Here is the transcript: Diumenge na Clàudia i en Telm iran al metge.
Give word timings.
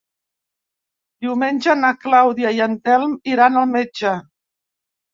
Diumenge 1.25 1.77
na 1.83 1.93
Clàudia 2.07 2.57
i 2.59 2.65
en 2.69 2.77
Telm 2.91 3.17
iran 3.37 3.63
al 3.65 3.73
metge. 3.79 4.19